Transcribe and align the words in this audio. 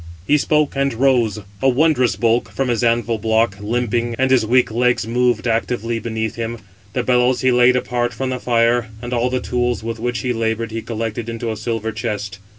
79. 0.23 0.23
He 0.25 0.37
spoke 0.39 0.75
and 0.75 0.93
rose, 0.95 1.39
a 1.61 1.69
wondrous 1.69 2.15
bulk, 2.15 2.45
592 2.47 2.55
from 2.55 2.69
his 2.69 2.83
anvil 2.83 3.19
block, 3.19 3.57
limping, 3.61 4.15
and 4.17 4.31
his 4.31 4.43
weak 4.47 4.71
legs 4.71 5.05
moved 5.05 5.45
actively 5.47 5.99
beneath 5.99 6.33
him. 6.37 6.57
The 6.93 7.03
bellows 7.03 7.41
he 7.41 7.51
laid 7.51 7.75
apart 7.75 8.11
from 8.11 8.31
the 8.31 8.39
fire, 8.39 8.87
and 8.99 9.13
all 9.13 9.29
the 9.29 9.39
tools 9.39 9.83
with 9.83 9.99
which 9.99 10.21
he 10.21 10.33
laboured 10.33 10.71
he 10.71 10.81
collected 10.81 11.29
into 11.29 11.51
a 11.51 11.55
silver 11.55 11.91
chest. 11.91 12.39